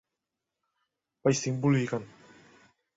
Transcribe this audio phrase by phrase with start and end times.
[1.21, 2.03] ไปสิงห์บุรีกัน